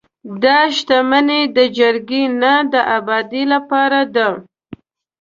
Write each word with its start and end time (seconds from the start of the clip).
دا 0.43 0.57
شتمنۍ 0.75 1.41
د 1.57 1.59
جګړې 1.77 2.23
نه، 2.41 2.53
د 2.73 2.75
ابادۍ 2.97 3.43
لپاره 3.53 3.99
دي. 4.15 4.29